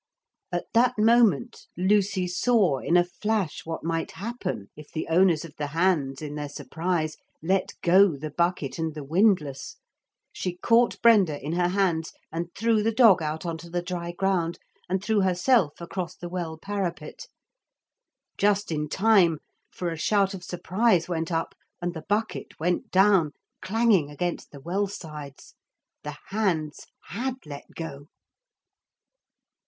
At 0.51 0.65
that 0.73 0.97
moment 0.97 1.67
Lucy 1.77 2.27
saw 2.27 2.79
in 2.79 2.97
a 2.97 3.03
flash 3.03 3.67
what 3.67 3.83
might 3.83 4.13
happen 4.13 4.71
if 4.75 4.91
the 4.91 5.07
owners 5.09 5.45
of 5.45 5.53
the 5.57 5.67
hands, 5.77 6.23
in 6.23 6.33
their 6.33 6.49
surprise, 6.49 7.17
let 7.43 7.73
go 7.83 8.17
the 8.17 8.31
bucket 8.31 8.79
and 8.79 8.95
the 8.95 9.03
windlass. 9.03 9.75
She 10.33 10.57
caught 10.57 10.99
Brenda 11.03 11.39
in 11.39 11.51
her 11.53 11.67
hands 11.67 12.13
and 12.31 12.49
threw 12.55 12.81
the 12.81 12.91
dog 12.91 13.21
out 13.21 13.45
on 13.45 13.59
to 13.59 13.69
the 13.69 13.83
dry 13.83 14.11
ground, 14.11 14.57
and 14.89 15.03
threw 15.03 15.21
herself 15.21 15.79
across 15.79 16.15
the 16.15 16.29
well 16.29 16.57
parapet. 16.57 17.27
Just 18.39 18.71
in 18.71 18.89
time, 18.89 19.37
for 19.69 19.91
a 19.91 19.97
shout 19.97 20.33
of 20.33 20.43
surprise 20.43 21.07
went 21.07 21.31
up 21.31 21.53
and 21.79 21.93
the 21.93 22.05
bucket 22.09 22.59
went 22.59 22.89
down, 22.89 23.33
clanging 23.61 24.09
against 24.09 24.49
the 24.49 24.61
well 24.61 24.87
sides. 24.87 25.53
The 26.01 26.17
hands 26.31 26.87
had 27.11 27.35
let 27.45 27.65
go. 27.75 28.07